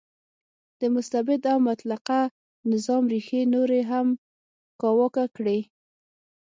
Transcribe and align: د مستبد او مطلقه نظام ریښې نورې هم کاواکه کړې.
د 0.79 0.81
مستبد 0.95 1.41
او 1.53 1.57
مطلقه 1.69 2.19
نظام 2.71 3.03
ریښې 3.13 3.41
نورې 3.53 3.81
هم 3.91 4.07
کاواکه 4.81 5.25
کړې. 5.35 5.59